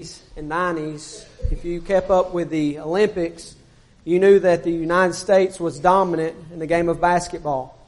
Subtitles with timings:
[0.00, 3.54] 80s and 90s, if you kept up with the Olympics,
[4.04, 7.78] you knew that the United States was dominant in the game of basketball.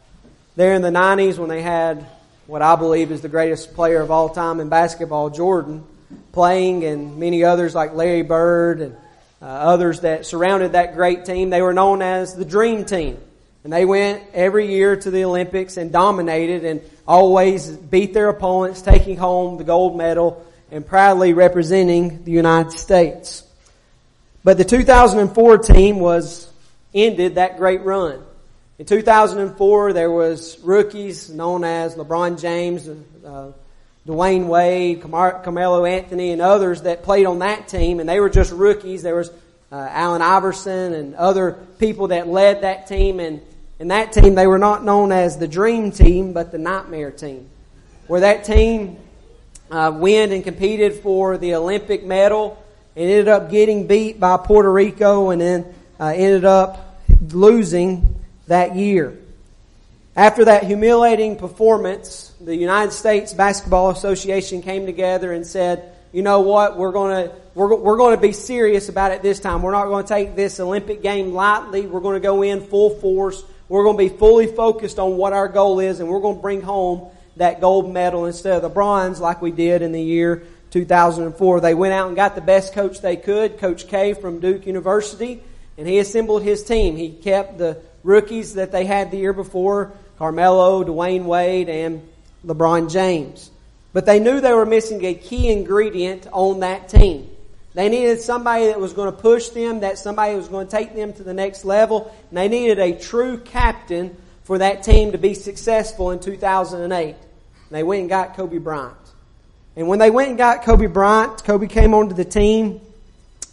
[0.56, 2.04] There in the 90s when they had
[2.46, 5.84] what I believe is the greatest player of all time in basketball, Jordan,
[6.32, 8.96] playing and many others like Larry Bird and
[9.40, 13.16] uh, others that surrounded that great team, they were known as the Dream Team.
[13.64, 18.82] And they went every year to the Olympics and dominated and always beat their opponents,
[18.82, 23.44] taking home the gold medal and proudly representing the United States.
[24.42, 26.50] But the 2004 team was
[26.94, 28.24] ended that great run.
[28.78, 33.52] In 2004, there was rookies known as LeBron James, uh,
[34.06, 38.50] Dwyane Wade, Carmelo Anthony, and others that played on that team, and they were just
[38.50, 39.02] rookies.
[39.02, 39.30] There was
[39.70, 43.42] uh, Allen Iverson and other people that led that team, and
[43.78, 47.48] in that team, they were not known as the Dream Team, but the Nightmare Team,
[48.06, 48.96] where that team
[49.72, 52.62] uh, went and competed for the Olympic medal
[52.94, 58.14] and ended up getting beat by Puerto Rico, and then uh, ended up losing
[58.48, 59.16] that year.
[60.14, 66.40] After that humiliating performance, the United States Basketball Association came together and said, you know
[66.40, 69.62] what, we're going to we're, we're going to be serious about it this time.
[69.62, 71.86] We're not going to take this Olympic game lightly.
[71.86, 73.42] We're going to go in full force.
[73.70, 76.42] We're going to be fully focused on what our goal is, and we're going to
[76.42, 80.42] bring home that gold medal instead of the bronze like we did in the year
[80.70, 81.60] 2004.
[81.60, 85.42] They went out and got the best coach they could, Coach K from Duke University,
[85.78, 86.96] and he assembled his team.
[86.96, 92.06] He kept the rookies that they had the year before, Carmelo, Dwyane Wade, and
[92.44, 93.50] LeBron James.
[93.92, 97.28] But they knew they were missing a key ingredient on that team.
[97.74, 100.94] They needed somebody that was going to push them, that somebody was going to take
[100.94, 105.18] them to the next level, and they needed a true captain for that team to
[105.18, 107.08] be successful in 2008.
[107.10, 107.16] And
[107.70, 108.96] they went and got Kobe Bryant.
[109.76, 112.80] And when they went and got Kobe Bryant, Kobe came onto the team,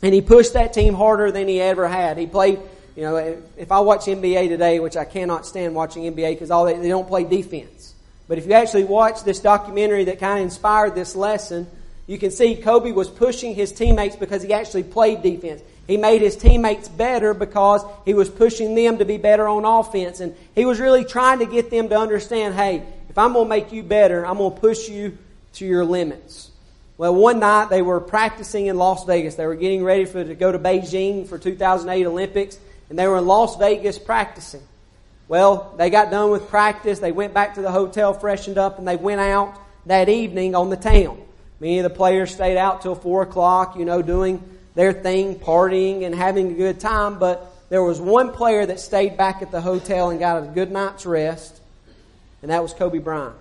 [0.01, 2.17] and he pushed that team harder than he ever had.
[2.17, 2.59] He played
[2.99, 6.65] you know, if I watch NBA today, which I cannot stand watching NBA because all
[6.65, 7.93] they, they don't play defense.
[8.27, 11.65] But if you actually watch this documentary that kind of inspired this lesson,
[12.07, 15.61] you can see Kobe was pushing his teammates because he actually played defense.
[15.89, 20.19] He made his teammates better because he was pushing them to be better on offense.
[20.19, 23.49] And he was really trying to get them to understand, hey, if I'm going to
[23.49, 25.17] make you better, I'm going to push you
[25.53, 26.51] to your limits.
[26.99, 29.33] Well, one night they were practicing in Las Vegas.
[29.33, 33.17] They were getting ready for to go to Beijing for 2008 Olympics and they were
[33.17, 34.61] in Las Vegas practicing.
[35.27, 36.99] Well, they got done with practice.
[36.99, 40.69] They went back to the hotel, freshened up, and they went out that evening on
[40.69, 41.19] the town.
[41.59, 44.43] Many of the players stayed out till four o'clock, you know, doing
[44.75, 47.19] their thing, partying and having a good time.
[47.19, 50.71] But there was one player that stayed back at the hotel and got a good
[50.71, 51.61] night's rest,
[52.41, 53.35] and that was Kobe Bryant.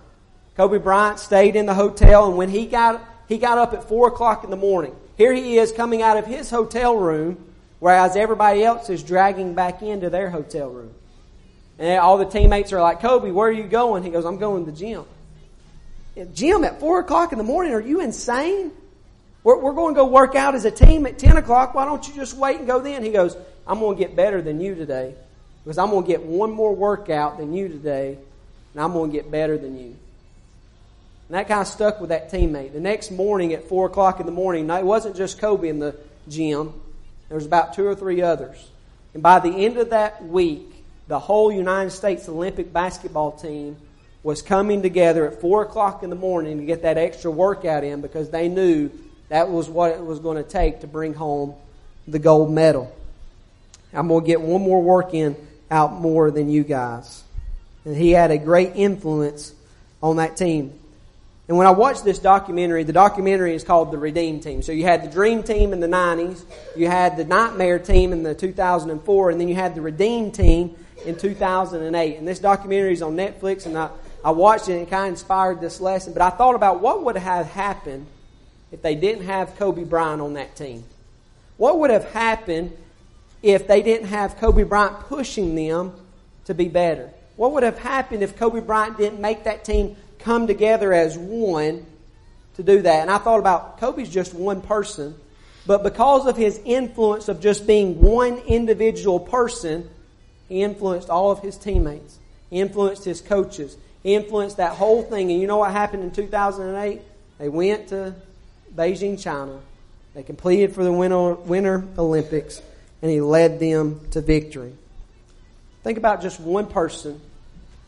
[0.57, 4.07] Kobe Bryant stayed in the hotel, and when he got he got up at four
[4.07, 4.95] o'clock in the morning.
[5.15, 9.81] Here he is coming out of his hotel room Whereas everybody else is dragging back
[9.81, 10.93] into their hotel room.
[11.77, 14.03] And all the teammates are like, Kobe, where are you going?
[14.03, 15.05] He goes, I'm going to the gym.
[16.33, 17.73] Gym at 4 o'clock in the morning?
[17.73, 18.71] Are you insane?
[19.43, 21.73] We're, we're going to go work out as a team at 10 o'clock.
[21.73, 23.03] Why don't you just wait and go then?
[23.03, 25.15] He goes, I'm going to get better than you today.
[25.63, 28.17] Because I'm going to get one more workout than you today.
[28.73, 29.95] And I'm going to get better than you.
[31.27, 32.73] And that kind of stuck with that teammate.
[32.73, 35.95] The next morning at 4 o'clock in the morning, it wasn't just Kobe in the
[36.27, 36.73] gym.
[37.27, 38.69] There was about two or three others.
[39.13, 43.77] And by the end of that week, the whole United States Olympic basketball team
[44.21, 48.01] was coming together at four o'clock in the morning to get that extra workout in
[48.01, 48.91] because they knew
[49.29, 51.53] that was what it was going to take to bring home
[52.07, 52.95] the gold medal.
[53.93, 55.35] I'm going to get one more work in
[55.71, 57.23] out more than you guys.
[57.85, 59.53] And he had a great influence
[60.01, 60.73] on that team.
[61.47, 64.61] And when I watched this documentary, the documentary is called The Redeem Team.
[64.61, 66.43] So you had the Dream Team in the 90s,
[66.75, 70.75] you had the Nightmare Team in the 2004, and then you had the Redeem Team
[71.05, 72.17] in 2008.
[72.17, 73.89] And this documentary is on Netflix, and I,
[74.23, 76.13] I watched it and it kind of inspired this lesson.
[76.13, 78.05] But I thought about what would have happened
[78.71, 80.83] if they didn't have Kobe Bryant on that team.
[81.57, 82.75] What would have happened
[83.41, 85.93] if they didn't have Kobe Bryant pushing them
[86.45, 87.09] to be better?
[87.35, 91.85] What would have happened if Kobe Bryant didn't make that team come together as one
[92.59, 93.01] to do that.
[93.01, 95.15] And I thought about Kobe's just one person,
[95.65, 99.89] but because of his influence of just being one individual person,
[100.49, 102.19] he influenced all of his teammates.
[102.49, 103.77] He influenced his coaches.
[104.03, 105.31] He influenced that whole thing.
[105.31, 107.01] And you know what happened in 2008?
[107.37, 108.15] They went to
[108.75, 109.59] Beijing, China.
[110.13, 112.61] They completed for the Winter, Winter Olympics,
[113.01, 114.73] and he led them to victory.
[115.83, 117.21] Think about just one person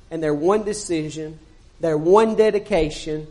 [0.10, 1.40] and their one decision
[1.82, 3.28] their one dedication,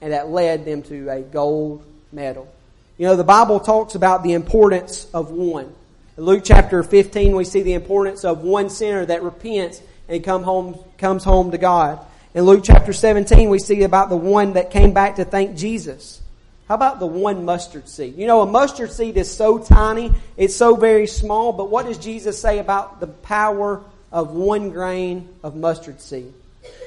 [0.00, 2.52] and that led them to a gold medal.
[2.98, 5.72] You know, the Bible talks about the importance of one.
[6.16, 10.42] In Luke chapter 15, we see the importance of one sinner that repents and come
[10.42, 12.04] home, comes home to God.
[12.34, 16.20] In Luke chapter 17, we see about the one that came back to thank Jesus.
[16.68, 18.16] How about the one mustard seed?
[18.16, 21.98] You know, a mustard seed is so tiny, it's so very small, but what does
[21.98, 26.32] Jesus say about the power of one grain of mustard seed?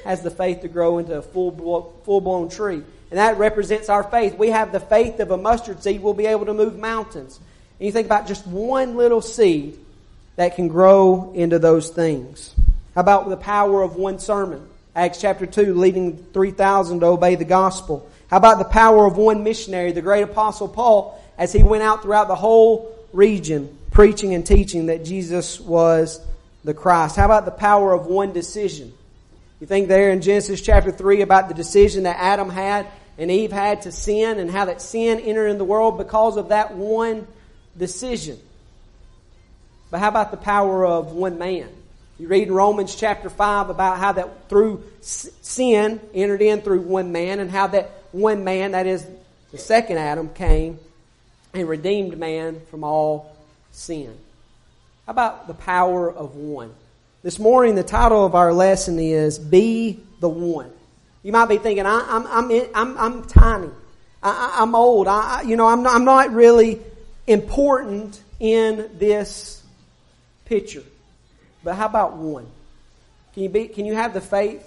[0.04, 2.82] Has the faith to grow into a full, blown tree.
[3.10, 4.36] And that represents our faith.
[4.36, 7.38] We have the faith of a mustard seed, we'll be able to move mountains.
[7.78, 9.78] And you think about just one little seed
[10.34, 12.52] that can grow into those things.
[12.96, 14.68] How about the power of one sermon?
[14.96, 18.10] Acts chapter 2, leading 3,000 to obey the gospel.
[18.28, 22.02] How about the power of one missionary, the great apostle Paul, as he went out
[22.02, 26.20] throughout the whole region preaching and teaching that Jesus was
[26.62, 27.16] the Christ?
[27.16, 28.92] How about the power of one decision?
[29.60, 32.86] You think there in Genesis chapter 3 about the decision that Adam had
[33.16, 36.50] and Eve had to sin and how that sin entered in the world because of
[36.50, 37.26] that one
[37.76, 38.38] decision.
[39.90, 41.68] But how about the power of one man?
[42.18, 47.10] You read in Romans chapter 5 about how that through sin entered in through one
[47.10, 49.06] man and how that one man, that is
[49.50, 50.78] the second Adam, came
[51.54, 53.36] and redeemed man from all
[53.70, 54.16] sin.
[55.06, 56.74] How about the power of one?
[57.22, 60.70] This morning, the title of our lesson is Be the One.
[61.22, 63.70] You might be thinking, I, am I'm, I'm, I'm, I'm tiny.
[64.22, 65.08] I, am old.
[65.08, 66.80] I, you know, I'm not, I'm not really
[67.26, 69.62] important in this
[70.44, 70.84] picture.
[71.64, 72.46] But how about one?
[73.34, 74.66] Can you be, can you have the faith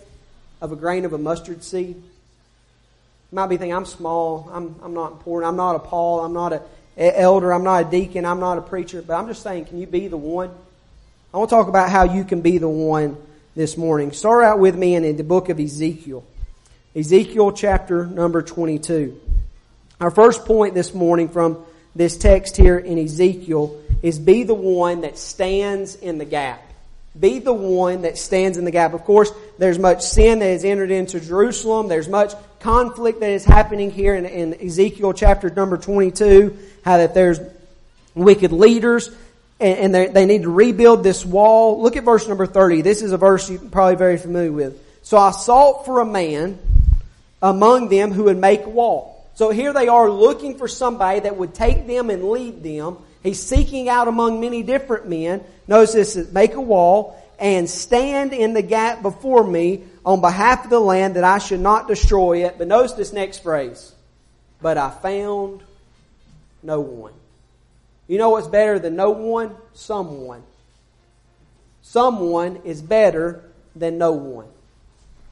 [0.62, 2.02] of a grain of a mustard seed?
[3.32, 6.34] You might be thinking, I'm small, I'm, I'm not important, I'm not a Paul, I'm
[6.34, 6.62] not an
[6.98, 9.88] elder, I'm not a deacon, I'm not a preacher, but I'm just saying, can you
[9.88, 10.52] be the one?
[11.34, 13.16] I want to talk about how you can be the one
[13.56, 14.12] this morning.
[14.12, 16.26] Start out with me in, in the book of Ezekiel.
[16.94, 19.18] Ezekiel chapter number 22.
[20.02, 21.64] Our first point this morning from
[21.96, 26.62] this text here in Ezekiel is be the one that stands in the gap.
[27.18, 28.94] Be the one that stands in the gap.
[28.94, 31.88] Of course, there's much sin that has entered into Jerusalem.
[31.88, 36.58] There's much conflict that is happening here in, in Ezekiel chapter number 22.
[36.84, 37.40] How that there's
[38.16, 39.10] wicked leaders
[39.60, 41.82] and, and they need to rebuild this wall.
[41.82, 42.82] Look at verse number 30.
[42.82, 44.82] This is a verse you're probably very familiar with.
[45.04, 46.60] So I sought for a man
[47.42, 49.30] among them who would make a wall.
[49.36, 53.42] So here they are looking for somebody that would take them and lead them He's
[53.42, 55.44] seeking out among many different men.
[55.68, 60.70] Notice this, make a wall and stand in the gap before me on behalf of
[60.70, 62.58] the land that I should not destroy it.
[62.58, 63.94] But notice this next phrase.
[64.62, 65.62] But I found
[66.64, 67.14] no one.
[68.08, 69.56] You know what's better than no one?
[69.74, 70.44] Someone.
[71.82, 73.44] Someone is better
[73.76, 74.48] than no one.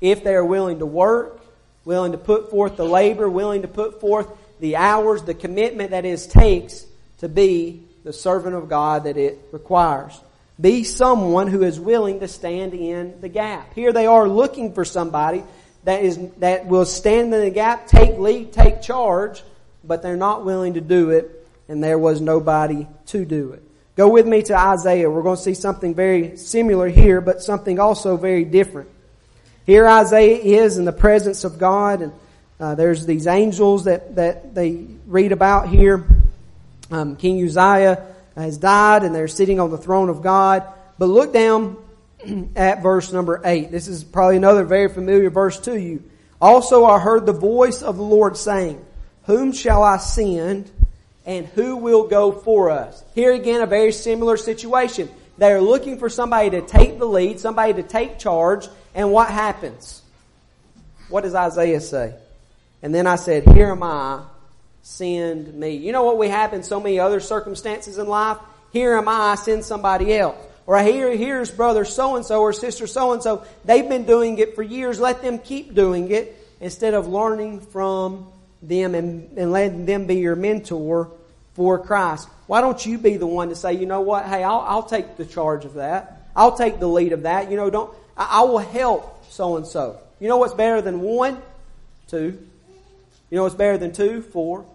[0.01, 1.41] If they are willing to work,
[1.85, 4.27] willing to put forth the labor, willing to put forth
[4.59, 6.85] the hours, the commitment that it takes
[7.19, 10.19] to be the servant of God that it requires.
[10.59, 13.73] Be someone who is willing to stand in the gap.
[13.73, 15.43] Here they are looking for somebody
[15.85, 19.41] that is, that will stand in the gap, take lead, take charge,
[19.83, 23.63] but they're not willing to do it, and there was nobody to do it.
[23.95, 25.09] Go with me to Isaiah.
[25.09, 28.89] We're going to see something very similar here, but something also very different.
[29.65, 32.13] Here Isaiah is in the presence of God, and
[32.59, 36.05] uh, there's these angels that, that they read about here.
[36.91, 38.05] Um, King Uzziah
[38.39, 40.63] has died and they're sitting on the throne of God.
[40.97, 41.77] But look down
[42.55, 43.71] at verse number 8.
[43.71, 46.03] This is probably another very familiar verse to you.
[46.41, 48.83] Also I heard the voice of the Lord saying,
[49.23, 50.71] Whom shall I send
[51.25, 53.03] and who will go for us?
[53.13, 55.09] Here again, a very similar situation.
[55.37, 59.29] They are looking for somebody to take the lead, somebody to take charge, and what
[59.29, 60.01] happens?
[61.09, 62.13] What does Isaiah say?
[62.81, 64.23] And then I said, Here am I,
[64.83, 65.75] send me.
[65.75, 68.37] You know what we have in so many other circumstances in life?
[68.71, 70.37] Here am I, send somebody else.
[70.65, 73.43] Or here, here's brother so and so or sister so and so.
[73.65, 74.99] They've been doing it for years.
[74.99, 78.27] Let them keep doing it instead of learning from
[78.61, 81.09] them and, and letting them be your mentor
[81.55, 82.27] for Christ.
[82.45, 84.25] Why don't you be the one to say, you know what?
[84.25, 86.29] Hey, I'll, I'll take the charge of that.
[86.35, 87.49] I'll take the lead of that.
[87.49, 89.99] You know, don't, I, I will help so and so.
[90.19, 91.41] You know what's better than one?
[92.07, 92.47] Two.
[93.29, 94.21] You know it's better than two?
[94.21, 94.65] Four.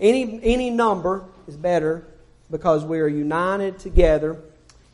[0.00, 2.04] Any, any number is better
[2.50, 4.38] because we are united together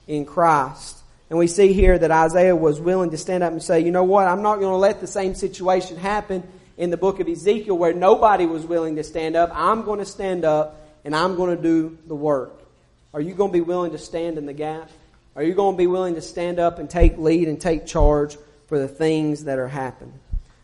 [0.06, 0.98] in Christ.
[1.30, 4.04] And we see here that Isaiah was willing to stand up and say, you know
[4.04, 6.42] what, I'm not going to let the same situation happen
[6.76, 9.50] in the book of Ezekiel where nobody was willing to stand up.
[9.52, 12.60] I'm going to stand up and I'm going to do the work.
[13.12, 14.90] Are you going to be willing to stand in the gap?
[15.36, 18.36] Are you going to be willing to stand up and take lead and take charge
[18.66, 20.18] for the things that are happening?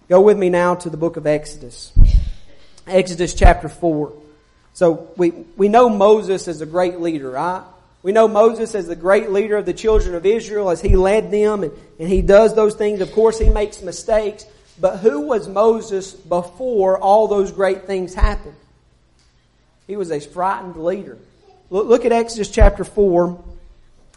[0.09, 1.93] Go with me now to the book of Exodus.
[2.91, 4.13] Exodus chapter 4.
[4.75, 7.63] So we, we know Moses as a great leader, right?
[8.03, 11.31] We know Moses as the great leader of the children of Israel as he led
[11.31, 13.01] them and, and he does those things.
[13.01, 14.47] Of course, he makes mistakes.
[14.81, 18.55] But who was Moses before all those great things happened?
[19.87, 21.19] He was a frightened leader.
[21.69, 23.43] Look, look at Exodus chapter 4,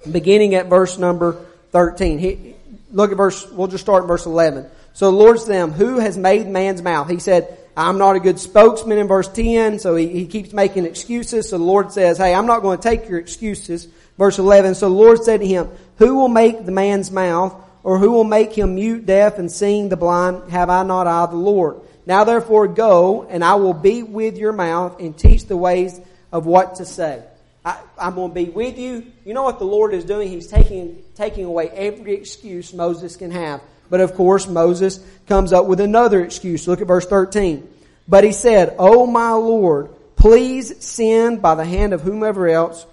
[0.09, 1.33] beginning at verse number
[1.71, 2.19] 13.
[2.19, 2.55] He,
[2.91, 4.67] look at verse, we'll just start in verse 11.
[4.93, 7.09] So the Lord said to them, who has made man's mouth?
[7.09, 10.85] He said, I'm not a good spokesman in verse 10, so he, he keeps making
[10.85, 11.49] excuses.
[11.49, 13.87] So the Lord says, hey, I'm not going to take your excuses.
[14.17, 17.97] Verse 11, so the Lord said to him, who will make the man's mouth, or
[17.97, 20.51] who will make him mute, deaf, and seeing the blind?
[20.51, 21.81] Have I not I the Lord?
[22.05, 25.99] Now therefore go, and I will be with your mouth, and teach the ways
[26.31, 27.23] of what to say.
[27.65, 29.07] I, am going to be with you.
[29.25, 30.29] You know what the Lord is doing?
[30.29, 33.61] He's taking, taking away every excuse Moses can have.
[33.93, 36.67] But of course, Moses comes up with another excuse.
[36.67, 37.69] Look at verse 13.
[38.07, 42.87] But he said, Oh my Lord, please send by the hand of whomever else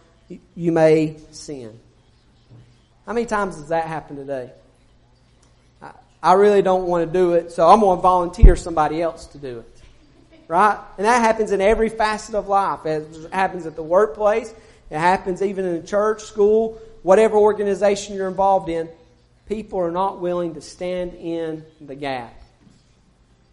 [0.55, 1.81] you may send.
[3.07, 4.51] How many times does that happen today?
[5.81, 5.93] I,
[6.23, 9.39] I really don't want to do it, so I'm going to volunteer somebody else to
[9.39, 9.83] do it.
[10.49, 10.79] Right?
[10.99, 12.85] And that happens in every facet of life.
[12.85, 14.53] It happens at the workplace.
[14.91, 18.91] It happens even in the church, school, whatever organization you're involved in
[19.51, 22.33] people are not willing to stand in the gap.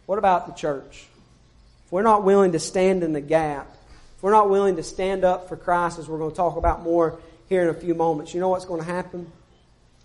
[0.06, 1.08] What about the church?
[1.84, 3.66] If we're not willing to stand in the gap,
[4.16, 6.84] if we're not willing to stand up for Christ, as we're going to talk about
[6.84, 9.30] more here in a few moments, you know what's going to happen?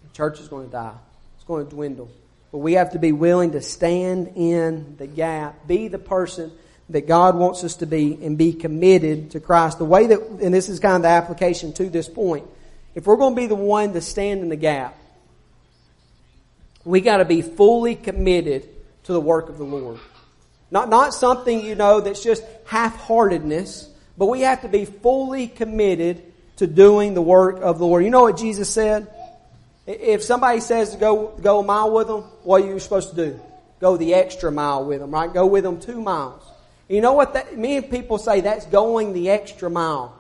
[0.07, 0.95] The church is going to die.
[1.35, 2.09] It's going to dwindle.
[2.51, 6.51] But we have to be willing to stand in the gap, be the person
[6.89, 9.77] that God wants us to be, and be committed to Christ.
[9.77, 12.47] The way that, and this is kind of the application to this point,
[12.95, 14.97] if we're going to be the one to stand in the gap,
[16.85, 18.67] we got to be fully committed
[19.03, 19.99] to the work of the Lord.
[20.71, 26.23] Not, not something, you know, that's just half-heartedness, but we have to be fully committed
[26.57, 28.03] to doing the work of the Lord.
[28.03, 29.07] You know what Jesus said?
[29.85, 33.15] If somebody says to go, go a mile with them, what are you supposed to
[33.15, 33.39] do?
[33.79, 35.33] Go the extra mile with them, right?
[35.33, 36.41] Go with them two miles.
[36.87, 40.15] You know what that, many people say that's going the extra mile.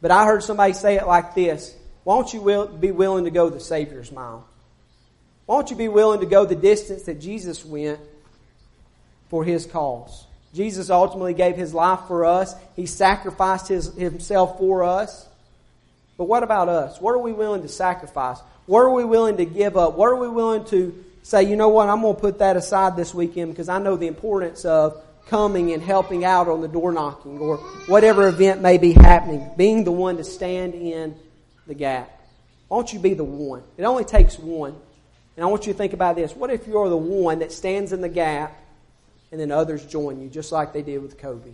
[0.00, 1.74] But I heard somebody say it like this.
[2.04, 4.46] Why don't you will, be willing to go the Savior's mile?
[5.48, 7.98] Why don't you be willing to go the distance that Jesus went
[9.30, 10.26] for his cause?
[10.52, 12.54] Jesus ultimately gave his life for us.
[12.76, 15.26] He sacrificed his, himself for us.
[16.18, 17.00] But what about us?
[17.00, 18.36] What are we willing to sacrifice?
[18.66, 19.94] What are we willing to give up?
[19.94, 22.94] What are we willing to say, you know what, I'm going to put that aside
[22.94, 26.92] this weekend because I know the importance of coming and helping out on the door
[26.92, 31.16] knocking or whatever event may be happening, being the one to stand in
[31.66, 32.10] the gap.
[32.68, 33.62] Why don't you be the one?
[33.78, 34.76] It only takes one.
[35.38, 36.34] And I want you to think about this.
[36.34, 38.60] What if you're the one that stands in the gap
[39.30, 41.52] and then others join you, just like they did with Kobe?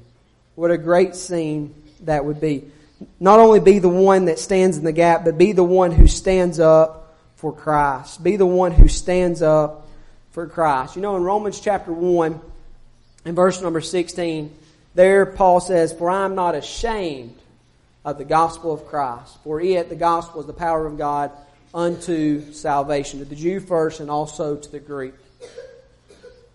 [0.55, 1.75] What a great scene
[2.05, 2.65] that would be.
[3.21, 6.07] Not only be the one that stands in the gap, but be the one who
[6.07, 8.25] stands up for Christ.
[8.25, 9.87] Be the one who stands up
[10.31, 10.97] for Christ.
[10.97, 12.41] You know, in Romans chapter 1,
[13.27, 14.51] in verse number 16,
[14.95, 17.37] there Paul says, For I am not ashamed
[18.03, 21.31] of the gospel of Christ, for it, the gospel, is the power of God
[21.75, 25.15] unto salvation, to the Jew first and also to the Greek.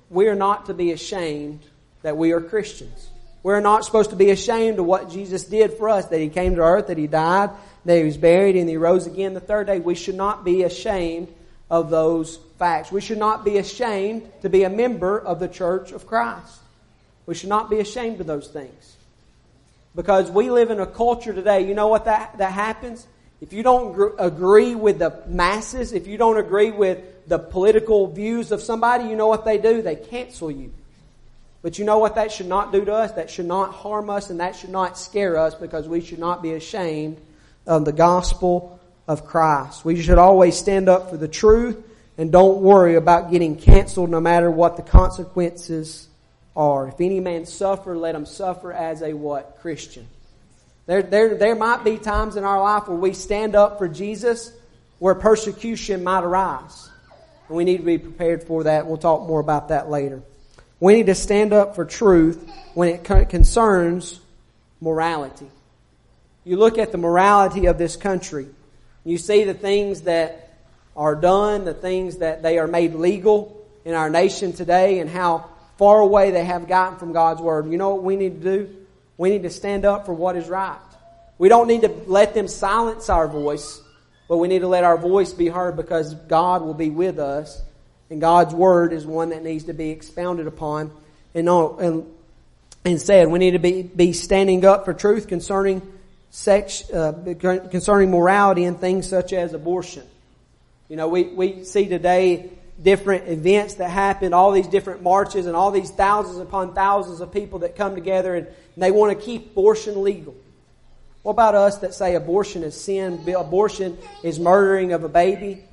[0.09, 1.59] We are not to be ashamed
[2.01, 3.09] that we are Christians.
[3.43, 6.55] We're not supposed to be ashamed of what Jesus did for us, that He came
[6.55, 7.51] to earth, that He died,
[7.85, 9.79] that He was buried, and He rose again the third day.
[9.79, 11.27] We should not be ashamed
[11.69, 12.91] of those facts.
[12.91, 16.59] We should not be ashamed to be a member of the church of Christ.
[17.25, 18.95] We should not be ashamed of those things.
[19.95, 23.05] Because we live in a culture today, you know what that, that happens?
[23.41, 28.07] If you don't gr- agree with the masses, if you don't agree with the political
[28.07, 29.81] views of somebody, you know what they do?
[29.81, 30.71] They cancel you.
[31.61, 33.13] But you know what that should not do to us?
[33.13, 36.41] That should not harm us and that should not scare us because we should not
[36.41, 37.17] be ashamed
[37.67, 39.83] of the gospel of Christ.
[39.83, 41.77] We should always stand up for the truth
[42.17, 46.07] and don't worry about getting canceled no matter what the consequences
[46.55, 46.87] are.
[46.87, 49.57] If any man suffer, let him suffer as a what?
[49.61, 50.07] Christian.
[50.89, 54.51] There, there, there might be times in our life where we stand up for Jesus
[54.97, 56.89] where persecution might arise.
[57.47, 58.87] And we need to be prepared for that.
[58.87, 60.23] We'll talk more about that later.
[60.79, 62.43] We need to stand up for truth
[62.73, 64.19] when it concerns
[64.81, 65.45] morality.
[66.43, 68.47] You look at the morality of this country.
[69.05, 70.57] You see the things that
[70.97, 75.51] are done, the things that they are made legal in our nation today, and how
[75.77, 77.69] far away they have gotten from God's Word.
[77.71, 78.75] You know what we need to do?
[79.19, 80.79] We need to stand up for what is right.
[81.37, 83.79] We don't need to let them silence our voice,
[84.27, 87.61] but we need to let our voice be heard because God will be with us.
[88.09, 90.91] And God's word is one that needs to be expounded upon.
[91.35, 92.05] And, and
[92.85, 95.81] and said we need to be, be standing up for truth concerning
[96.31, 97.11] sex, uh,
[97.69, 100.03] concerning morality and things such as abortion.
[100.87, 102.49] You know, we, we see today
[102.81, 107.31] different events that happen, all these different marches and all these thousands upon thousands of
[107.33, 110.33] people that come together and, they want to keep abortion legal.
[111.21, 115.65] What about us that say abortion is sin, abortion is murdering of a baby?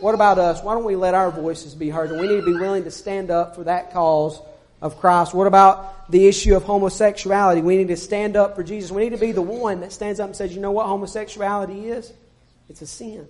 [0.00, 0.60] What about us?
[0.62, 2.10] Why don't we let our voices be heard?
[2.10, 4.40] And we need to be willing to stand up for that cause
[4.82, 5.32] of Christ.
[5.32, 7.60] What about the issue of homosexuality?
[7.60, 8.90] We need to stand up for Jesus.
[8.90, 11.88] We need to be the one that stands up and says, you know what homosexuality
[11.88, 12.12] is?
[12.68, 13.28] It's a sin.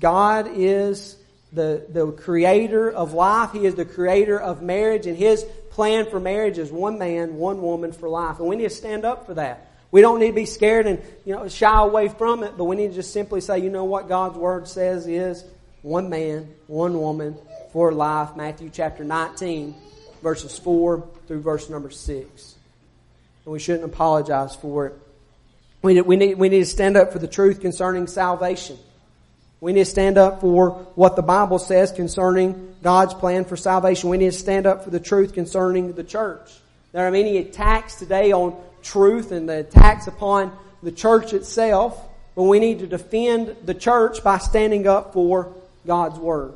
[0.00, 1.16] God is
[1.56, 3.52] the, the creator of life.
[3.52, 7.60] He is the creator of marriage and His plan for marriage is one man, one
[7.60, 8.38] woman for life.
[8.38, 9.70] And we need to stand up for that.
[9.90, 12.76] We don't need to be scared and, you know, shy away from it, but we
[12.76, 15.44] need to just simply say, you know what God's Word says is
[15.82, 17.36] one man, one woman
[17.72, 18.36] for life.
[18.36, 19.74] Matthew chapter 19,
[20.22, 22.56] verses 4 through verse number 6.
[23.44, 24.94] And we shouldn't apologize for it.
[25.82, 28.78] We we need, we need to stand up for the truth concerning salvation.
[29.66, 34.10] We need to stand up for what the Bible says concerning God's plan for salvation.
[34.10, 36.52] We need to stand up for the truth concerning the church.
[36.92, 42.00] There are many attacks today on truth and the attacks upon the church itself,
[42.36, 45.52] but we need to defend the church by standing up for
[45.84, 46.52] God's Word.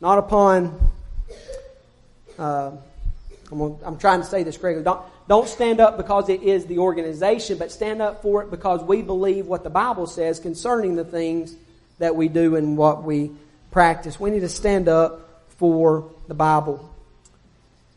[0.00, 0.90] Not upon,
[2.38, 2.70] uh,
[3.50, 4.82] I'm, I'm trying to say this correctly.
[4.82, 8.82] Don't, don't stand up because it is the organization, but stand up for it because
[8.82, 11.54] we believe what the Bible says concerning the things
[12.02, 13.30] that we do and what we
[13.70, 14.18] practice.
[14.18, 16.92] We need to stand up for the Bible.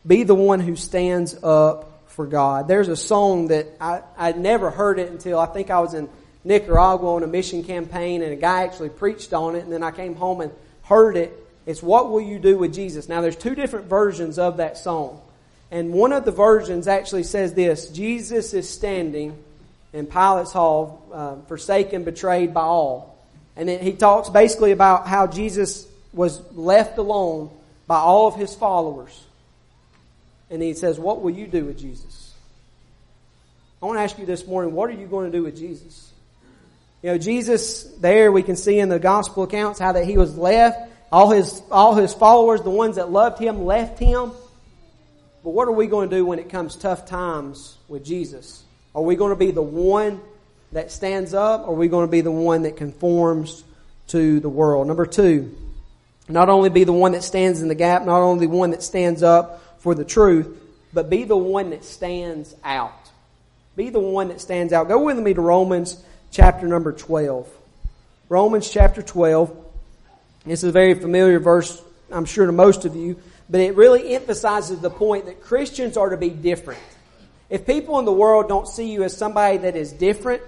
[0.06, 2.68] Be the one who stands up for God.
[2.68, 6.08] There's a song that I, I'd never heard it until I think I was in
[6.44, 9.90] Nicaragua on a mission campaign and a guy actually preached on it and then I
[9.90, 10.52] came home and
[10.84, 11.36] heard it.
[11.66, 13.08] It's What Will You Do with Jesus?
[13.08, 15.20] Now there's two different versions of that song.
[15.72, 19.36] And one of the versions actually says this, Jesus is standing
[19.92, 23.15] in Pilate's hall, uh, forsaken, betrayed by all.
[23.56, 27.50] And then he talks basically about how Jesus was left alone
[27.86, 29.24] by all of his followers.
[30.50, 32.26] And he says, What will you do with Jesus?
[33.82, 36.10] I want to ask you this morning, what are you going to do with Jesus?
[37.02, 40.36] You know, Jesus, there we can see in the gospel accounts how that he was
[40.36, 40.90] left.
[41.12, 44.32] All his, all his followers, the ones that loved him, left him.
[45.44, 48.64] But what are we going to do when it comes tough times with Jesus?
[48.94, 50.20] Are we going to be the one
[50.72, 53.64] that stands up or are we going to be the one that conforms
[54.08, 54.86] to the world?
[54.86, 55.56] Number two,
[56.28, 58.82] not only be the one that stands in the gap, not only the one that
[58.82, 60.48] stands up for the truth,
[60.92, 63.10] but be the one that stands out.
[63.76, 64.88] Be the one that stands out.
[64.88, 67.48] Go with me to Romans chapter number 12.
[68.28, 69.64] Romans chapter 12.
[70.44, 74.14] This is a very familiar verse, I'm sure, to most of you, but it really
[74.14, 76.80] emphasizes the point that Christians are to be different.
[77.48, 80.42] If people in the world don't see you as somebody that is different,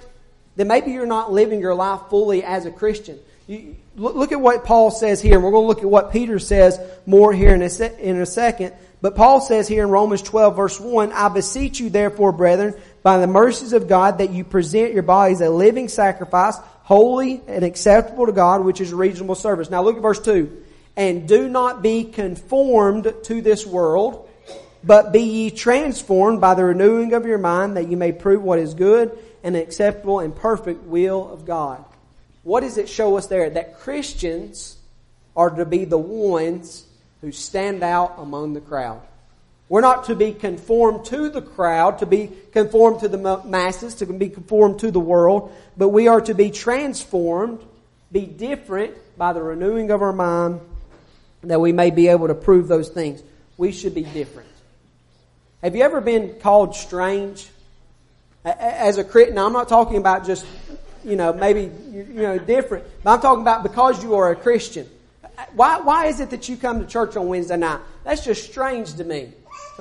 [0.57, 3.19] then maybe you're not living your life fully as a Christian.
[3.47, 6.39] You, look at what Paul says here, and we're going to look at what Peter
[6.39, 8.75] says more here in a, in a second.
[9.01, 13.19] But Paul says here in Romans 12 verse 1, I beseech you therefore, brethren, by
[13.19, 18.27] the mercies of God, that you present your bodies a living sacrifice, holy and acceptable
[18.27, 19.71] to God, which is a reasonable service.
[19.71, 20.65] Now look at verse 2.
[20.97, 24.28] And do not be conformed to this world,
[24.85, 28.59] but be ye transformed by the renewing of your mind, that you may prove what
[28.59, 31.85] is good and acceptable and perfect will of God.
[32.43, 33.51] What does it show us there?
[33.51, 34.77] That Christians
[35.37, 36.87] are to be the ones
[37.21, 39.01] who stand out among the crowd.
[39.69, 44.07] We're not to be conformed to the crowd, to be conformed to the masses, to
[44.07, 47.61] be conformed to the world, but we are to be transformed,
[48.11, 50.61] be different by the renewing of our mind,
[51.43, 53.23] that we may be able to prove those things.
[53.59, 54.49] We should be different.
[55.63, 57.49] Have you ever been called strange?
[58.45, 60.47] As a Christian, now I'm not talking about just,
[61.05, 64.89] you know, maybe, you know, different, but I'm talking about because you are a Christian.
[65.55, 67.81] Why, why is it that you come to church on Wednesday night?
[68.05, 69.33] That's just strange to me.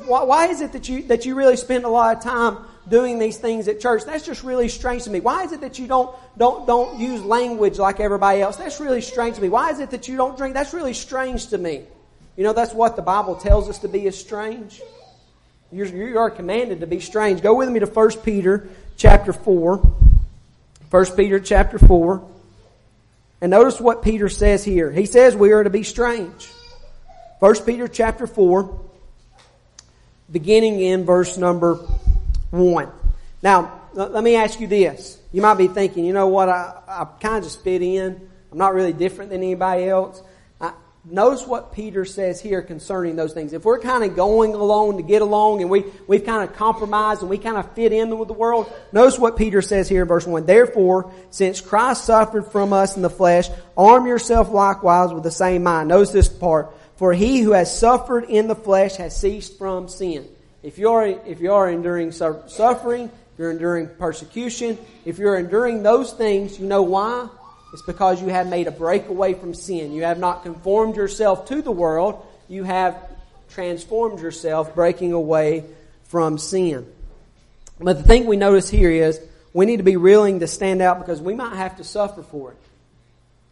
[0.06, 2.58] Why, why is it that you, that you really spend a lot of time
[2.90, 4.04] doing these things at church?
[4.04, 5.20] That's just really strange to me.
[5.20, 8.58] Why is it that you don't, don't, don't use language like everybody else?
[8.58, 9.50] That's really strange to me.
[9.50, 10.56] Why is it that you don't drink?
[10.56, 11.84] That's really strange to me.
[12.36, 14.82] You know, that's what the Bible tells us to be is strange.
[15.72, 17.42] You're, you are commanded to be strange.
[17.42, 19.78] Go with me to 1 Peter chapter 4.
[20.90, 22.26] 1 Peter chapter 4.
[23.42, 24.92] And notice what Peter says here.
[24.92, 26.50] He says we are to be strange.
[27.40, 28.80] 1 Peter chapter 4,
[30.32, 31.76] beginning in verse number
[32.50, 32.90] 1.
[33.44, 35.20] Now, let me ask you this.
[35.32, 38.30] You might be thinking, you know what, I, I kind of just fit in.
[38.52, 40.20] I'm not really different than anybody else.
[41.10, 43.54] Notice what Peter says here concerning those things.
[43.54, 47.22] If we're kind of going along to get along and we, we've kind of compromised
[47.22, 50.08] and we kind of fit in with the world, notice what Peter says here in
[50.08, 50.46] verse 1.
[50.46, 55.64] Therefore, since Christ suffered from us in the flesh, arm yourself likewise with the same
[55.64, 55.88] mind.
[55.88, 56.76] Notice this part.
[56.98, 60.28] For he who has suffered in the flesh has ceased from sin.
[60.62, 66.12] If you're, if you are enduring suffering, if you're enduring persecution, if you're enduring those
[66.12, 67.30] things, you know why?
[67.74, 69.92] It's because you have made a breakaway from sin.
[69.92, 72.26] You have not conformed yourself to the world.
[72.48, 72.98] You have
[73.50, 75.66] transformed yourself, breaking away
[76.06, 76.86] from sin.
[77.80, 79.20] But the thing we notice here is
[79.54, 82.52] we need to be willing to stand out because we might have to suffer for
[82.52, 82.58] it.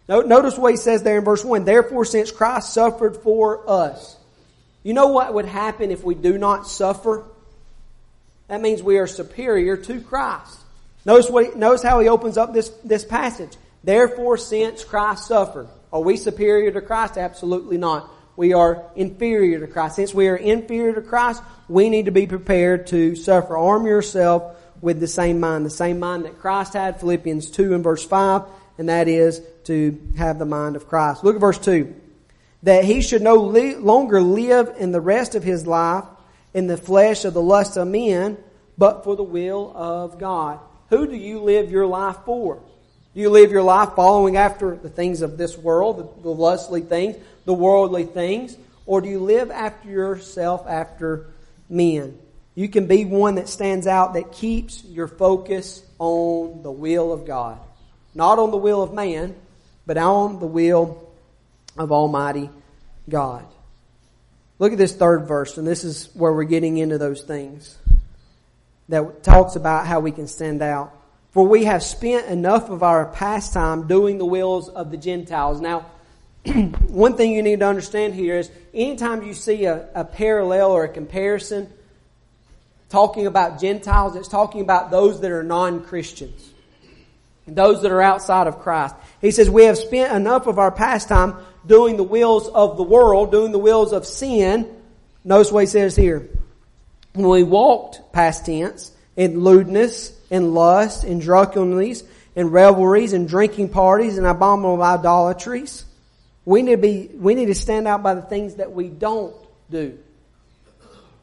[0.07, 1.65] Notice what he says there in verse 1.
[1.65, 4.15] Therefore, since Christ suffered for us.
[4.83, 7.25] You know what would happen if we do not suffer?
[8.47, 10.59] That means we are superior to Christ.
[11.05, 13.51] Notice, what, notice how he opens up this, this passage.
[13.85, 17.17] Therefore, since Christ suffered, are we superior to Christ?
[17.17, 18.09] Absolutely not.
[18.35, 19.97] We are inferior to Christ.
[19.97, 23.55] Since we are inferior to Christ, we need to be prepared to suffer.
[23.55, 27.83] Arm yourself with the same mind, the same mind that Christ had, Philippians 2 and
[27.83, 28.41] verse 5,
[28.79, 31.23] and that is to have the mind of Christ.
[31.23, 31.95] Look at verse 2.
[32.63, 36.05] That he should no longer live in the rest of his life
[36.55, 38.37] in the flesh of the lust of men,
[38.79, 40.59] but for the will of God.
[40.89, 42.63] Who do you live your life for?
[43.15, 47.15] Do you live your life following after the things of this world, the, lustly things,
[47.45, 48.57] the worldly things?
[48.85, 51.27] Or do you live after yourself, after
[51.69, 52.17] men?
[52.55, 57.25] You can be one that stands out, that keeps your focus on the will of
[57.25, 57.57] God.
[58.13, 59.33] Not on the will of man,
[59.85, 61.09] but on the will
[61.77, 62.49] of Almighty
[63.07, 63.45] God.
[64.59, 67.77] Look at this third verse, and this is where we're getting into those things
[68.89, 70.94] that talks about how we can stand out.
[71.35, 75.59] For we have spent enough of our pastime doing the wills of the Gentiles.
[75.59, 75.85] Now,
[76.87, 80.85] one thing you need to understand here is anytime you see a, a parallel or
[80.85, 81.69] a comparison
[82.87, 86.51] talking about Gentiles, it's talking about those that are non-Christians.
[87.45, 88.95] Those that are outside of Christ.
[89.19, 91.35] He says, we have spent enough of our pastime
[91.67, 94.73] doing the wills of the world, doing the wills of sin.
[95.25, 96.29] Notice what he says here.
[97.11, 102.03] When we walked past tense in lewdness and lust and drunkenness
[102.35, 105.85] and revelries and drinking parties and abominable idolatries.
[106.43, 109.35] We need to be, we need to stand out by the things that we don't
[109.69, 109.97] do.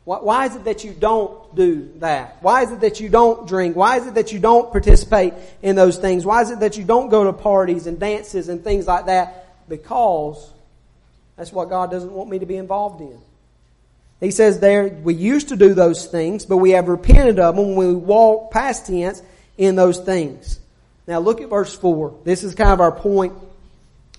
[0.05, 2.39] Why is it that you don't do that?
[2.41, 3.77] Why is it that you don't drink?
[3.77, 6.27] Why is it that you don't participate in those things?
[6.27, 9.69] Why is it that you don't go to parties and dances and things like that?
[9.69, 10.51] Because
[11.37, 13.17] that's what God doesn't want me to be involved in.
[14.23, 17.75] He says there, we used to do those things, but we have repented of them
[17.75, 19.21] when we walk past tense
[19.59, 20.61] in those things.
[21.09, 22.21] Now look at verse 4.
[22.23, 23.33] This is kind of our point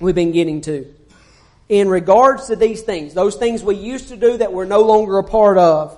[0.01, 0.93] we've been getting to.
[1.69, 5.19] In regards to these things, those things we used to do that we're no longer
[5.19, 5.97] a part of,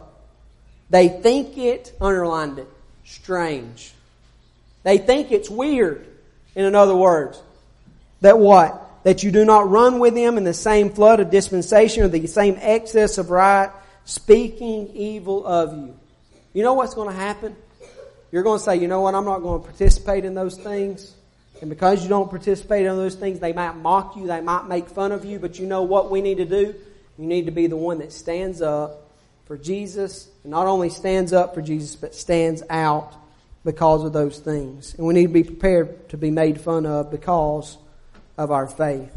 [0.92, 2.68] they think it, underlined it,
[3.06, 3.92] strange.
[4.84, 6.06] They think it's weird,
[6.54, 7.42] in other words.
[8.22, 8.88] That what?
[9.04, 12.28] That you do not run with them in the same flood of dispensation or the
[12.28, 13.72] same excess of right
[14.06, 15.96] speaking evil of you.
[16.54, 17.56] You know what's going to happen?
[18.32, 21.14] You're going to say, you know what, I'm not going to participate in those things.
[21.62, 24.90] And because you don't participate in those things, they might mock you, they might make
[24.90, 26.76] fun of you, but you know what we need to do?
[27.18, 29.10] You need to be the one that stands up
[29.46, 33.14] for Jesus, and not only stands up for Jesus, but stands out
[33.64, 34.96] because of those things.
[34.96, 37.78] And we need to be prepared to be made fun of because
[38.38, 39.12] of our faith.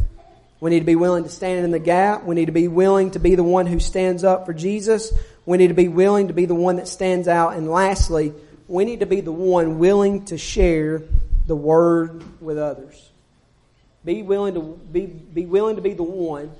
[0.60, 2.24] We need to be willing to stand in the gap.
[2.24, 5.12] We need to be willing to be the one who stands up for Jesus.
[5.46, 7.54] We need to be willing to be the one that stands out.
[7.54, 8.32] And lastly,
[8.66, 11.02] we need to be the one willing to share
[11.46, 13.08] the word with others.
[14.04, 16.50] Be willing to be, be willing to be the one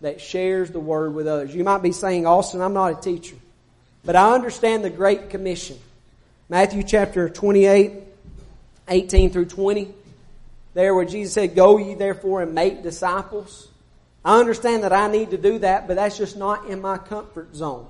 [0.00, 1.54] that shares the word with others.
[1.54, 3.36] You might be saying, Austin, I'm not a teacher.
[4.04, 5.78] But I understand the Great Commission.
[6.48, 7.94] Matthew chapter 28,
[8.88, 9.94] 18 through 20
[10.74, 13.68] there where Jesus said, Go ye therefore and make disciples.
[14.24, 17.54] I understand that I need to do that, but that's just not in my comfort
[17.54, 17.86] zone.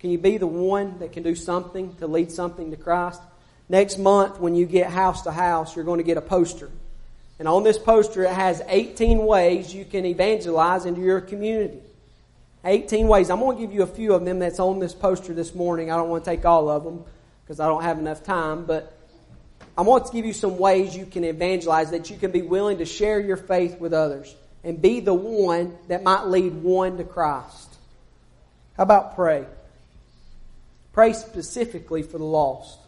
[0.00, 3.20] Can you be the one that can do something to lead something to Christ?
[3.68, 6.70] Next month, when you get house to house, you're going to get a poster.
[7.38, 11.80] And on this poster, it has 18 ways you can evangelize into your community.
[12.64, 13.30] 18 ways.
[13.30, 15.90] I'm going to give you a few of them that's on this poster this morning.
[15.90, 17.04] I don't want to take all of them
[17.44, 18.94] because I don't have enough time, but
[19.80, 22.76] I want to give you some ways you can evangelize that you can be willing
[22.78, 27.04] to share your faith with others and be the one that might lead one to
[27.04, 27.78] Christ.
[28.76, 29.46] How about pray?
[30.92, 32.78] Pray specifically for the lost.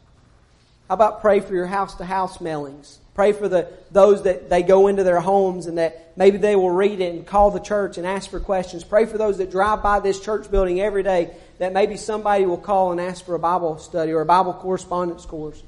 [0.87, 2.99] How about pray for your house to house mailings?
[3.15, 6.69] Pray for the, those that they go into their homes and that maybe they will
[6.69, 8.85] read it and call the church and ask for questions.
[8.85, 12.59] Pray for those that drive by this church building every day that maybe somebody will
[12.59, 15.63] call and ask for a Bible study or a Bible correspondence course.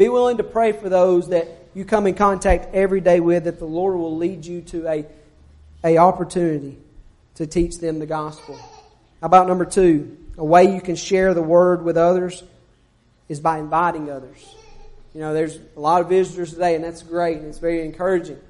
[0.00, 3.58] Be willing to pray for those that you come in contact every day with that
[3.58, 5.04] the Lord will lead you to a,
[5.84, 6.78] a opportunity
[7.34, 8.56] to teach them the gospel.
[9.20, 10.16] How about number two?
[10.38, 12.42] A way you can share the word with others
[13.28, 14.54] is by inviting others.
[15.12, 18.40] You know, there's a lot of visitors today, and that's great, and it's very encouraging.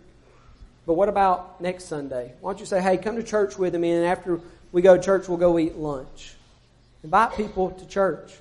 [0.87, 2.33] But what about next Sunday?
[2.41, 4.39] Why don't you say, hey, come to church with me, and after
[4.71, 6.33] we go to church, we'll go eat lunch.
[7.03, 8.35] Invite people to church.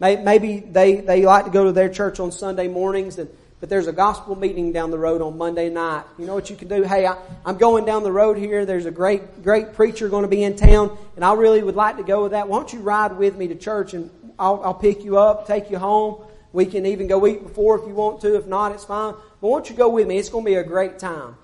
[0.00, 3.88] Maybe they, they like to go to their church on Sunday mornings, and, but there's
[3.88, 6.04] a gospel meeting down the road on Monday night.
[6.18, 6.84] You know what you can do?
[6.84, 8.64] Hey, I, I'm going down the road here.
[8.64, 11.96] There's a great, great preacher going to be in town, and I really would like
[11.96, 12.48] to go with that.
[12.48, 15.68] Why don't you ride with me to church, and I'll, I'll pick you up, take
[15.68, 16.22] you home.
[16.52, 18.36] We can even go eat before if you want to.
[18.36, 19.14] If not, it's fine.
[19.40, 20.18] But why don't you go with me?
[20.18, 21.36] It's going to be a great time.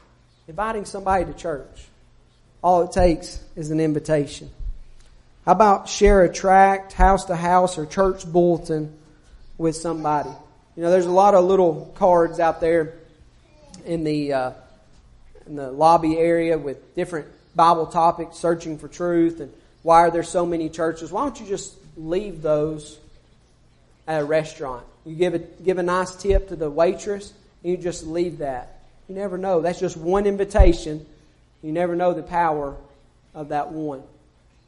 [0.47, 1.87] Inviting somebody to church.
[2.63, 4.49] All it takes is an invitation.
[5.45, 8.97] How about share a tract, house to house, or church bulletin
[9.59, 10.31] with somebody?
[10.75, 12.95] You know, there's a lot of little cards out there
[13.85, 14.51] in the uh,
[15.47, 19.53] in the lobby area with different Bible topics, searching for truth, and
[19.83, 21.13] why are there so many churches?
[21.13, 22.99] Why don't you just leave those
[24.07, 24.87] at a restaurant?
[25.05, 28.79] You give a give a nice tip to the waitress, and you just leave that.
[29.09, 29.61] You never know.
[29.61, 31.05] That's just one invitation.
[31.63, 32.77] You never know the power
[33.35, 34.03] of that one.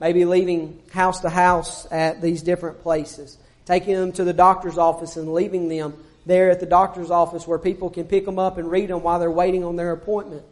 [0.00, 3.38] Maybe leaving house to house at these different places.
[3.64, 5.94] Taking them to the doctor's office and leaving them
[6.26, 9.18] there at the doctor's office where people can pick them up and read them while
[9.18, 10.42] they're waiting on their appointment.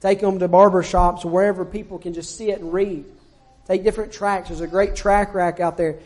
[0.00, 3.04] Take them to barber shops wherever people can just sit and read.
[3.66, 4.48] Take different tracks.
[4.48, 5.98] There's a great track rack out there.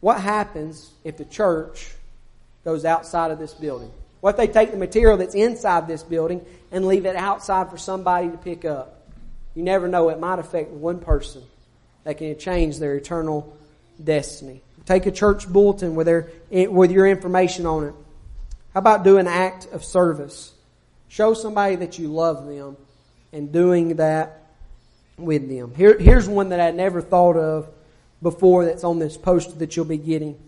[0.00, 1.92] What happens if the church
[2.64, 3.90] goes outside of this building?
[4.20, 7.76] What if they take the material that's inside this building and leave it outside for
[7.76, 9.06] somebody to pick up?
[9.54, 10.08] You never know.
[10.08, 11.42] It might affect one person
[12.04, 13.56] that can change their eternal
[14.02, 14.62] destiny.
[14.86, 17.94] Take a church bulletin with, their, with your information on it.
[18.74, 20.52] How about do an act of service?
[21.08, 22.76] Show somebody that you love them
[23.32, 24.40] and doing that
[25.16, 25.74] with them.
[25.74, 27.68] Here, here's one that I never thought of
[28.22, 30.38] before that's on this poster that you'll be getting.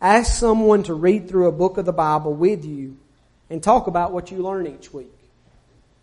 [0.00, 2.96] Ask someone to read through a book of the Bible with you
[3.50, 5.12] and talk about what you learn each week.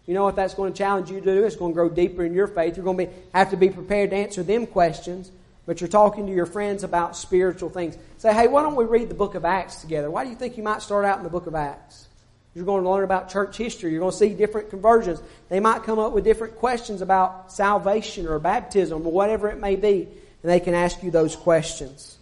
[0.08, 1.44] You know what that's going to challenge you to do?
[1.46, 2.78] It's going to grow deeper in your faith.
[2.78, 5.32] You're going to be, have to be prepared to answer them questions,
[5.65, 7.98] but you're talking to your friends about spiritual things.
[8.20, 10.12] Say, hey, why don't we read the book of Acts together?
[10.12, 12.08] Why do you think you might start out in the book of Acts?
[12.54, 13.91] You're going to learn about church history.
[13.91, 15.22] You're going to see different conversions.
[15.50, 19.76] They might come up with different questions about salvation or baptism or whatever it may
[19.76, 20.08] be,
[20.41, 22.18] and they can ask you those questions.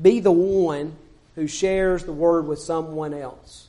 [0.00, 0.96] Be the one
[1.36, 3.63] who shares the word with someone else.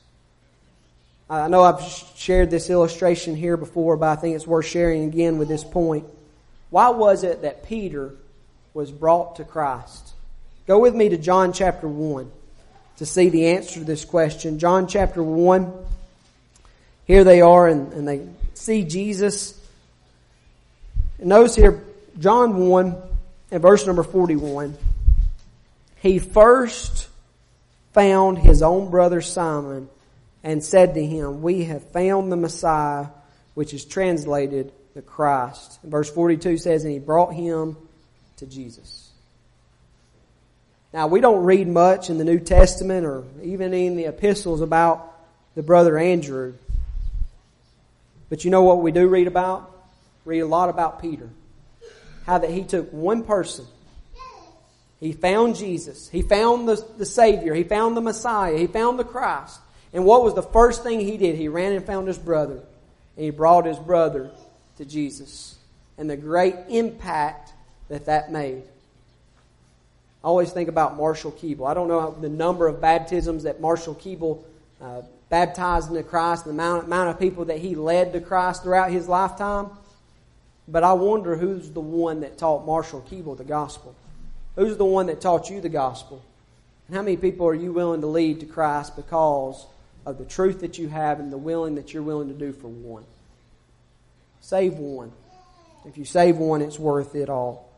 [1.30, 1.82] I know I've
[2.16, 6.06] shared this illustration here before, but I think it's worth sharing again with this point.
[6.70, 8.14] Why was it that Peter
[8.74, 10.14] was brought to Christ?
[10.68, 12.32] Go with me to John chapter 1
[12.98, 14.60] to see the answer to this question.
[14.60, 15.74] John chapter 1.
[17.06, 19.60] Here they are, and, and they see Jesus.
[21.18, 21.84] And notice here,
[22.20, 22.96] John 1
[23.52, 24.78] and verse number 41.
[26.02, 27.10] He first
[27.94, 29.90] found his own brother Simon
[30.46, 33.08] and said to him, We have found the Messiah,
[33.56, 35.80] which is translated the Christ.
[35.84, 37.76] Verse 42 says, And he brought him
[38.38, 39.10] to Jesus.
[40.94, 45.12] Now, we don't read much in the New Testament or even in the epistles about
[45.56, 46.54] the brother Andrew.
[48.30, 49.72] But you know what we do read about?
[50.26, 51.28] Read a lot about Peter.
[52.28, 53.66] How that he took one person.
[55.00, 56.08] He found Jesus.
[56.08, 57.56] He found the, the Savior.
[57.56, 58.58] He found the Messiah.
[58.58, 59.60] He found the Christ.
[59.96, 61.38] And what was the first thing he did?
[61.38, 62.60] He ran and found his brother.
[63.16, 64.30] And he brought his brother
[64.78, 65.58] to Jesus.
[65.98, 67.54] And the great impact
[67.88, 68.64] that that made.
[70.22, 71.66] I always think about Marshall Keeble.
[71.66, 74.44] I don't know the number of baptisms that Marshall Keeble
[74.82, 78.92] uh, baptized into Christ, the amount, amount of people that he led to Christ throughout
[78.92, 79.70] his lifetime.
[80.68, 83.96] But I wonder who's the one that taught Marshall Keeble the gospel.
[84.58, 86.22] Who's the one that taught you the gospel?
[86.88, 89.68] And how many people are you willing to lead to Christ because
[90.06, 92.68] of the truth that you have and the willing that you're willing to do for
[92.68, 93.04] one.
[94.42, 95.12] Save one.
[95.86, 97.70] If you save one, it's worth it all.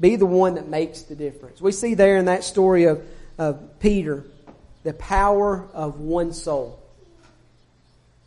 [0.00, 1.60] Be the one that makes the difference.
[1.60, 3.02] We see there in that story of,
[3.38, 4.24] of Peter
[4.84, 6.80] the power of one soul.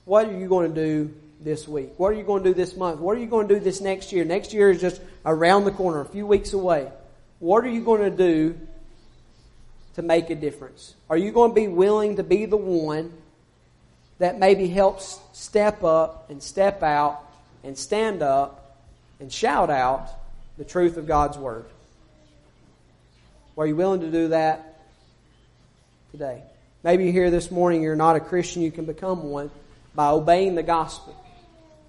[0.06, 1.92] What are you going to do this week?
[1.98, 3.00] What are you going to do this month?
[3.00, 4.26] What are you going to do this next year?
[4.26, 6.92] Next year is just around the corner, a few weeks away.
[7.40, 8.60] What are you going to do
[9.96, 10.96] to make a difference?
[11.10, 13.14] Are you going to be willing to be the one
[14.20, 17.24] that maybe helps step up and step out
[17.64, 18.78] and stand up
[19.20, 20.10] and shout out
[20.58, 21.66] the truth of God's Word?
[23.58, 24.80] Are you willing to do that
[26.12, 26.42] today?
[26.84, 29.52] Maybe you're here this morning, you're not a Christian, you can become one
[29.94, 31.16] by obeying the gospel,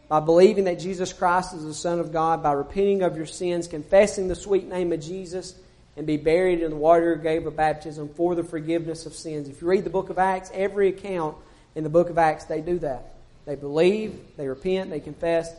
[0.08, 3.68] by believing that Jesus Christ is the Son of God, by repenting of your sins,
[3.68, 5.54] confessing the sweet name of Jesus,
[5.96, 9.48] and be buried in the water gave a baptism for the forgiveness of sins.
[9.48, 11.36] If you read the book of Acts, every account
[11.74, 13.14] in the book of Acts, they do that.
[13.44, 15.52] They believe, they repent, they confess,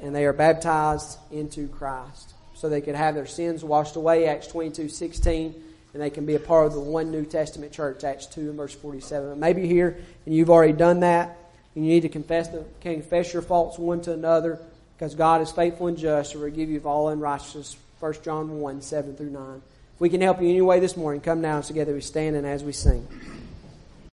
[0.00, 2.34] and they are baptized into Christ.
[2.54, 5.54] So they could have their sins washed away, Acts 22, 16,
[5.92, 8.56] and they can be a part of the one New Testament church, Acts 2 and
[8.56, 9.30] verse 47.
[9.30, 11.36] But maybe here, and you've already done that,
[11.74, 14.60] and you need to confess, the, confess your faults one to another,
[14.96, 18.82] because God is faithful and just to forgive you of all unrighteousness 1 John 1,
[18.82, 19.62] 7 through 9.
[19.94, 22.36] If we can help you in any way this morning, come now together we stand
[22.36, 23.06] and as we sing.